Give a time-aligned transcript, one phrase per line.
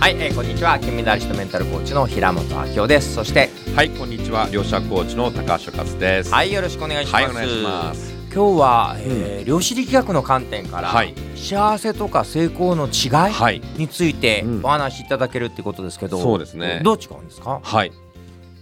[0.00, 0.78] はい、えー、こんにちは。
[0.78, 3.14] 金メダリストメンタルコーチの平本明夫です。
[3.14, 4.48] そしてはいこんにちは。
[4.50, 6.32] 両者コーチの高橋和です。
[6.32, 8.14] はいよろしくお願いします、はいお願いします。
[8.34, 11.14] 今日は、えー量子力学の観点から、はい。
[11.36, 13.60] 幸せとか成功の違い、はい。
[13.76, 14.64] についてうん。
[14.64, 16.80] お話しいただけるってことですけど、そうですね。
[16.82, 17.60] どう違うんですか？
[17.62, 17.92] はい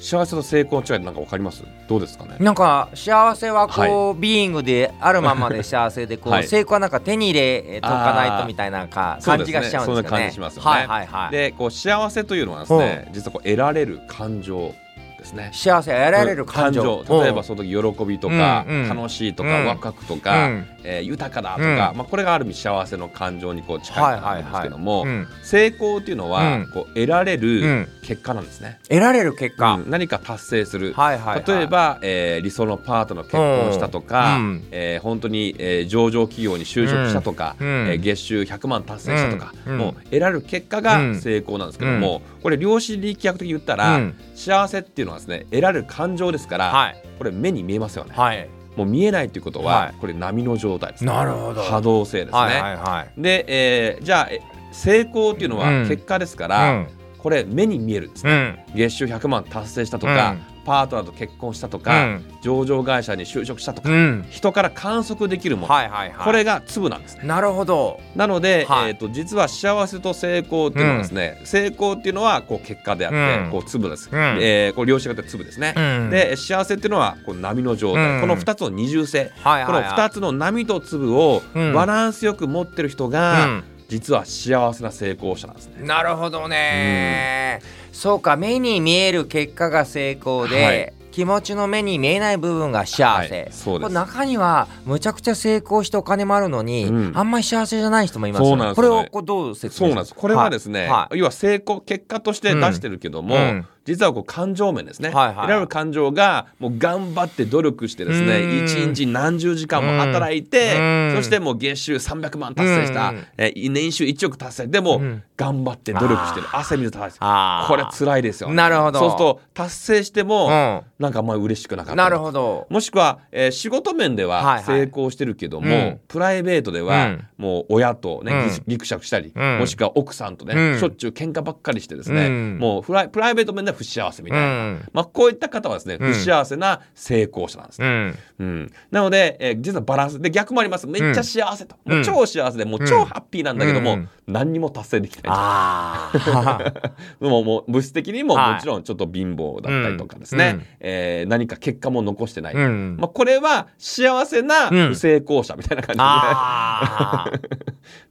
[0.00, 1.62] 幸せと成功の違いなんかわかります？
[1.86, 2.36] どうですかね？
[2.40, 6.48] なんか幸せはこう、はビーイングであるままで幸せでこう、はい。
[6.48, 9.96] 成功はなんか手に入れとかないとみたいな感じがしちゃうんですよね。
[9.96, 10.70] そんな感じしますよね。
[10.70, 11.30] はいはいはい。
[11.30, 14.74] でこう幸せというのはですね実はこう得られる感情
[15.20, 15.50] ですね。
[15.52, 17.04] 幸せ得られる感情。
[17.08, 18.88] 例えばその時喜びとか、うんうん。
[18.88, 19.66] 楽しいとか、うん。
[19.66, 20.66] ワクワクとか、うん。
[20.82, 21.76] えー豊かだとか、うん。
[21.76, 26.70] まあ、これがある意味幸せの感情にこう近いんですけども、うん成功っていうのは、うん。
[26.72, 27.88] こう得られうるん。
[28.02, 29.74] 結果なんですね、得られる結果。
[29.74, 29.90] うん。
[29.90, 31.44] 何か達成する、はいはいはい。
[31.46, 34.64] 例えば、えー理想のパートナーと結婚したとか、うん。
[34.70, 37.66] えー本当に、えー上場企業に就職したとか、うん。
[37.88, 39.78] えー月収100万達成したとか、うん。
[39.78, 40.84] もう得られる結果うん。
[40.84, 44.14] が成功なんですけども、これ量子力学的に言ったら、うん。
[44.34, 47.02] 幸せっていうのはですね得られる感情ですから、はい。
[47.18, 48.48] これ目に見えますよね、はい。
[48.76, 49.94] もう見えないということは、はい。
[50.00, 51.62] これ波の状態です、なるほど。
[51.62, 53.20] 波動性ですね、はいはいはい。
[53.20, 54.40] で、えーじゃあえ
[54.72, 55.88] 成功っていうのはうん。
[55.88, 56.88] 結果ですかうら、ん。
[57.18, 58.32] これ目に見えるんですね、
[58.68, 58.76] うん。
[58.76, 62.24] 月収100万達成したとか、パートナーと結婚したとか、うん。
[62.42, 64.26] 上場会社に就職したとか、うん。
[64.30, 66.24] 人から観測できるもの、はいはいはい。
[66.24, 67.24] これが粒なんですね。
[67.24, 68.00] なるほど。
[68.14, 68.90] なので、はい。
[68.90, 73.50] えー、と実は幸せと成功っていうのはですね、成功っていうのはこう結果であって、うん。
[73.50, 74.38] こう粒です、うん。
[74.40, 76.10] えーこう量子型粒ですね、うん。
[76.10, 78.20] で幸せっていうのはこう波の状態、うん。
[78.20, 79.86] この2つの二重性、はいこのはい。
[79.88, 79.92] はい。
[79.92, 81.72] 2つの波と粒をうん。
[81.72, 83.64] バランスよく持ってる人が、うん。
[83.90, 85.84] 実は幸せな成功者なんですね。
[85.84, 87.60] なるほどね、
[87.92, 90.92] そうか目に見える結果が成功で、はい。
[91.10, 97.12] 気持ちの目に見えない部分が幸せ、はい中にはむちゃくちゃ成功してお金もあるのに、うん。
[97.14, 100.14] あんまり幸せじゃない人もいますよそうなんですこれをこうどう説そう明なんです。
[100.14, 101.18] これはですね、はい。
[101.18, 103.66] 要は成功結果として出してるけども、うん。
[103.84, 105.34] 実はこう感情面ですね、はいはい。
[105.36, 108.26] 得られる感情がもう頑張って努力してですうん。
[108.26, 110.82] ね一日何十時間も働いて、う
[111.12, 111.16] ん。
[111.16, 113.26] そしてもう月収300万達成した、うん。
[113.36, 115.22] えー年収1億達成でも、うん。
[115.36, 116.46] 頑張って努力してる。
[116.52, 118.98] 汗水垂らしてこれ辛いですよ、なるほど。
[118.98, 122.66] そうすると達成しても、うんなんかあんまり嬉しくなかったりなるほど。
[122.68, 124.64] もしくは、えー仕事面ではいははい。
[124.64, 126.00] 成功してるけども、うん。
[126.08, 127.26] プライベートでは、うん。
[127.38, 128.48] もう親とね、うん。
[128.50, 129.58] ぎぎくしゃくしたり、うん。
[129.60, 130.78] もしくは奥さんとね、うん。
[130.78, 132.58] しょっちゅう喧嘩ばっかりしてですね、うん。
[132.58, 134.88] もうプライプライベート面では不幸せみたいな、うん。
[134.92, 136.12] まあ、こういった方はですね、うん。
[136.12, 137.86] 不幸せな成功者なんですね。
[137.86, 138.18] うん。
[138.40, 140.86] うん、なので、えー実はバランスで逆もあります。
[140.86, 141.94] めっちゃ幸せと、うん。
[141.96, 144.08] もう超幸せでもう超ハッピーなんだけども、うん。
[144.26, 146.82] 何にも達成できないあー。
[147.20, 148.54] もうもう物質的にもはい。
[148.54, 152.96] もちろんちょっと貧乏だったりとかですね、うんえー何か結果も残してない、うん。
[152.98, 154.88] まあ、これは幸せなうん。
[154.88, 157.40] 不成功者みたいな感じで、あー。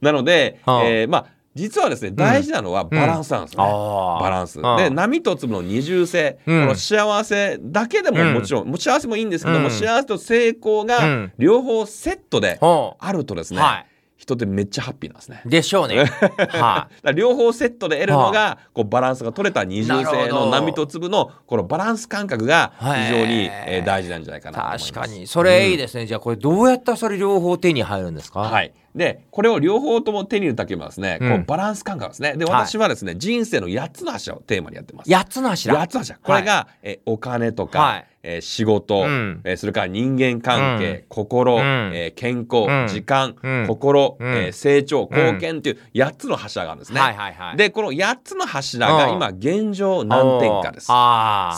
[0.00, 0.84] なので、はあ。
[0.84, 3.64] えーまあ実はですね大事なのはバランスなんですね。
[3.64, 4.20] あー。
[4.20, 4.62] バランス。
[4.78, 6.60] で波と粒の二重性、うん。
[6.62, 8.34] この幸せだけでもうん。
[8.34, 9.70] もちろん、もう幸せもいいんですけども、うん。
[9.72, 11.32] 幸せと成功うがん。
[11.38, 13.84] 両方セットでほあるとですね、うは
[14.20, 15.40] 人ってめっちゃハッピーなんですね。
[15.46, 16.04] いでしょうね。
[16.04, 24.92] はだから両方セットで得るのが、こうバランスが取れた二重性の波と粒のこのバランス感覚が非常に、えー大事なんじゃないかなと思います。
[24.92, 25.26] 確かに。
[25.26, 28.40] それいいですね、じゃあこれどうやったらそれ両方手に入るんですか？
[28.40, 31.30] はい、でこれを両方とも手に入れたければですね、うん。
[31.30, 32.34] こうバランス感覚ですね。
[32.36, 32.54] ではい。
[32.66, 35.10] 私はですね、人生の8つの柱をテーマにやってます。
[35.10, 39.40] 8つの柱8つの柱これが、えーお金とか、はいえー仕事、うん。
[39.44, 41.04] えーそれから人間関係、うん。
[41.08, 41.60] 心、うん。
[41.94, 42.88] えー健康、うん。
[42.88, 43.66] 時間、うん。
[43.66, 44.28] 心、うん。
[44.28, 47.00] えー成長貢献という8つの柱があるんですね。
[47.00, 47.56] はいはいはい。
[47.56, 49.14] でこの8つの柱がうん。
[49.14, 50.86] 今現状何点かです。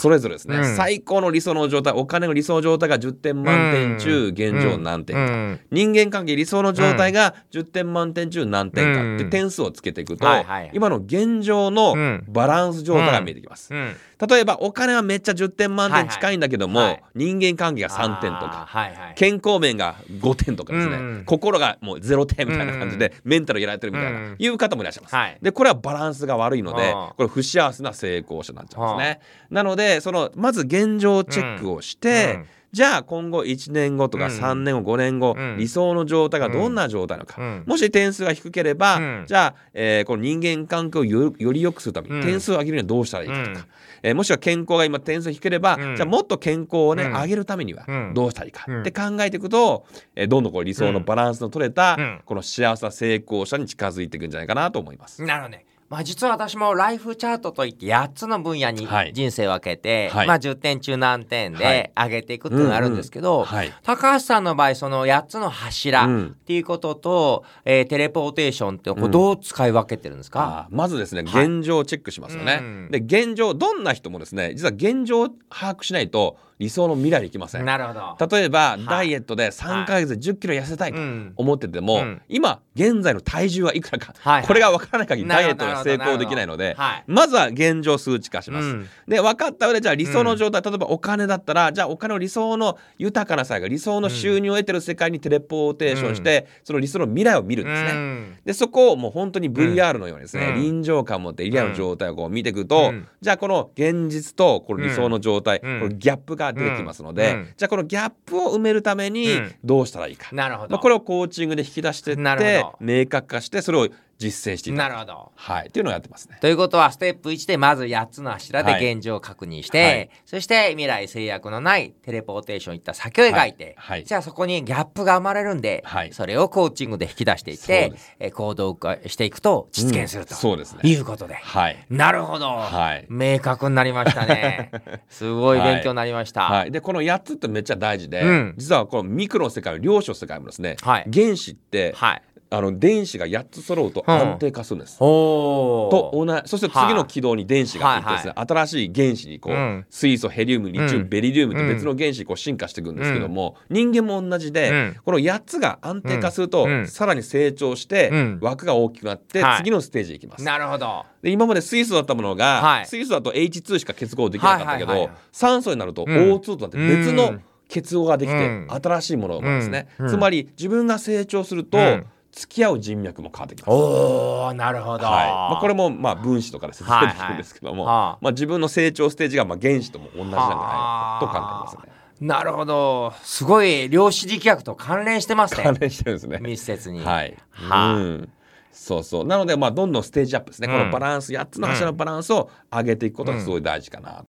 [0.02, 0.76] それぞれですね、うん。
[0.76, 5.60] 最高の理想の状態お金の理想状態が10点満点中、現状何点か、うん。
[5.70, 9.16] 人間関係理想の状態が10点満点中何点か。
[9.16, 12.24] って点数をつけていくと、はいはい今の現状のうん。
[12.28, 13.94] バランス状態が見えてきます、うん。
[14.28, 16.88] 例えばお金はめっちゃ10点満点近いんだけども、はい。
[16.90, 19.14] はい人間関係が3点とかはいはい。
[19.16, 21.24] 健康面が5点とかですね、うんうん。
[21.24, 24.36] 心がもう0点みたいな感じで、メンタルやられてるみたいな、うん。
[24.38, 25.38] いう方もいらっしゃいます、はい。
[25.42, 29.20] でこれはバランスが悪いのでこれ不幸せな成功者になっちゃうんですね、
[29.50, 34.32] なのでそのまず現状チェックをして、うんじゃあ今後1年後とかうん。
[34.32, 35.56] 3年後5年後、うん。
[35.58, 37.64] 理想の状態がどんな状態なのか、うん。
[37.66, 39.24] もし点数が低ければ、うん。
[39.26, 42.22] じゃあ、えーこの人間関係をよより良くするためにうん。
[42.24, 43.64] 点数を上げるにはどうしたらいいかとか、うん。
[44.04, 45.96] えーもしくは健康が今点数低ければ、うん。
[45.96, 47.12] じゃあもっと健康をね、うん。
[47.12, 48.14] 上げるためにはうん。
[48.14, 48.64] どうしたらいいか。
[48.66, 48.80] うん。
[48.80, 49.84] って考えていくと、
[50.16, 52.20] えーどんどんこう理想のバランスの取れた、うん。
[52.24, 55.22] この幸せな成功者に近づいていくんじゃないかなと思います。
[55.22, 59.12] なるほどねまあ、実は私もライフチャートといって8つの分野にはい。
[59.12, 60.26] 人生を分けて、はい。
[60.26, 61.60] まあ、10点中何点はい。
[61.60, 63.72] で上げていくっていうのがあるんですけど、うんうんはい。
[63.82, 66.26] 高橋さんの場合その8つの柱うん。
[66.28, 71.46] っていうことと、えーテレポーテーションってこうどう使い分けてるんですか、まずですねはい。
[71.46, 72.88] 現状をチェックしますよね、うん。
[72.90, 77.64] で現状どんな人もですね実は現状を把握しないと理想の未来に行きません。
[77.64, 78.36] なるほど。
[78.36, 78.84] 例えば、い。
[78.86, 81.32] ダイエットで3ヶ月で1 0キロ痩せたいとうん。
[81.36, 82.22] 思ってても、うん。
[82.28, 84.46] 今現在の体重はいくらか、はいはい。
[84.46, 87.04] これが分からない限りダイエットが成功できないので、はい。
[87.08, 88.66] まずは現状数値化します。
[88.66, 88.88] うん。
[89.08, 97.90] で分かった上でじゃあ理想の状態、例えばお金だったらじゃあお金を理想の豊かな世界理想の収入を得てる世界にテレポーテーションして、その理想の未来を見るんですね。
[97.90, 98.36] うん。
[98.44, 100.62] でそこをもう本当に VR のようにですね、うん。
[100.62, 103.08] 臨場感を持ってリアルの状態をこう見ていくと、うん。
[103.20, 105.80] じゃあこの現実とこの理想の状態、うん。
[105.80, 107.48] このギャップが出てきますので、うん。
[107.56, 109.54] じゃあこのギャップを埋めるためにうん。
[109.64, 110.70] どうしたらいいか、なるほど。
[110.70, 113.88] まあ、これをコーチングで引き出していって明確化してそれを
[114.22, 114.90] 実践していただく。
[114.90, 115.32] なるほど。
[115.34, 116.38] はい、っていうのをやってますね。
[116.40, 118.92] ということはステップ1でまず8つの柱ではい。
[118.94, 120.10] 現状を確認して、はい。
[120.24, 123.98] そして未来制約のないテレポーテーションいった先を描いて、はい。
[123.98, 124.04] はい。
[124.04, 126.12] じゃあそこにギャップが生まれるんで、はい。
[126.12, 130.38] それをコーチングで引き出していってえー行動化していくと実現すると、うん。
[130.38, 130.80] そうですね。
[130.84, 131.34] いうことで。
[131.34, 131.76] はい。
[131.90, 133.06] なるほど、はい。
[133.08, 134.70] 明確になりましたね。
[135.08, 136.42] すごい勉強になりました。
[136.42, 138.54] はい、でこの8つってめっちゃ大事で、うん。
[138.56, 141.10] 実はこのミクロの世界量子の世界もですね、はい。
[141.12, 142.22] 原子って、はい。
[142.52, 144.98] あの電子が8つ揃うとうん安定化するんです。
[145.00, 148.02] おと同じそして次の軌道に電子がい。
[148.02, 149.86] ってですね、は新しい原子にこう、うん。
[149.88, 151.08] 水素ヘリウムリチウム、うん。
[151.08, 154.96] ベリリウムって別の原子にこう進化していくんですけども、人間も同じで、うん。
[155.04, 156.86] この8つが安定化すると、うん。
[156.86, 158.38] さらに成長して、うん。
[158.40, 159.56] 枠が大きくなって、はい。
[159.58, 160.44] 次のステージへ行きます。
[160.44, 161.04] なるほど。
[161.22, 162.86] で今まで水素だったものが、はい。
[162.86, 166.32] 水素だと H2 しか結合できなかったけど、酸素になるとうん。
[166.32, 167.42] O2 となって別のうん。
[167.68, 168.68] 結合ができて、うん。
[168.70, 170.08] 新しいものが生まれますね、うん。
[170.08, 173.70] つまり自分が成長すると、うん付き合う人脈も変わってきます。
[173.70, 175.04] おおなるほど。
[175.06, 181.92] はいまあ、これもまあ分子とかで説明できるんですけども、はいはいはあまあ、自分の成長ステージがまあ原子とも同じなんじゃないかと考えますね。
[182.20, 183.12] なるほど。
[183.22, 185.64] すごい量子力学と関連してますね。
[185.64, 186.38] 関連してるんですね。
[186.40, 187.04] 密接に。
[187.04, 187.36] はい。
[187.52, 188.32] はあうん
[188.72, 194.24] そうそうなのでまあどんどんステージアップですね、うんこのバランス8つの柱のバランスを上げていくことがすごい大事かな、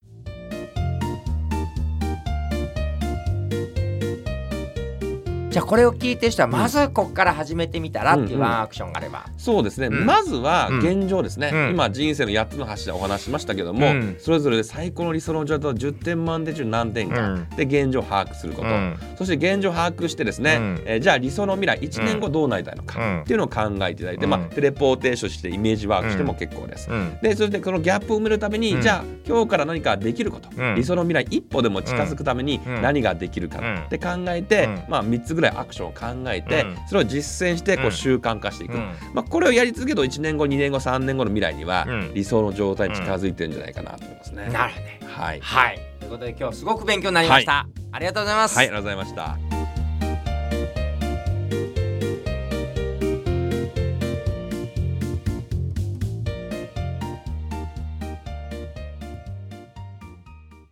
[5.52, 9.26] じゃあこれを聞いてる人はまずここから始めてみたらっていうワンアクションがあれば。
[9.38, 10.06] そうですね、うん。
[10.06, 10.80] まずはうん。
[10.80, 11.70] 現状ですね、うん。
[11.72, 14.16] 今人生の8つの柱お話ししましたけども、うん。
[14.18, 17.50] それぞれで最高の理想の状態を10点満点中何点か、うん。
[17.50, 18.98] で現状を把握すること、うん。
[19.18, 20.84] そして現状を把握してですね、うん。
[20.86, 23.22] えーじゃあ理想の未来1年後どうなりたいのか、うん。
[23.24, 24.30] っていうのを考えていただいて、うん。
[24.30, 26.90] まあ、テレポーテーションしてイメージワークしても結構です。
[26.90, 27.18] うん。
[27.22, 28.82] でそれでこのギャップを埋めるために、うん。
[28.82, 30.76] じゃあ今日から何かできること、うん。
[30.76, 32.82] 理想の未来一歩でも近づくためにうん。
[32.82, 34.84] 何ができるかうんって考えて、うん。
[34.88, 44.50] まあ、3つぐらいアクションを考えて、うんそれを実践してこううん習慣化していく、うんまあ、これをやり続けると1年後2年後3年後の未来にはうん理想の状態に近づいてるんじゃないかなと思いますね。
[44.50, 45.00] なるほどね。
[45.08, 45.80] はい、はい。
[46.00, 47.68] ということで今日すごく勉強になりました。
[47.92, 48.58] ありがとうございます。
[48.58, 49.51] はい、ありがとうございました。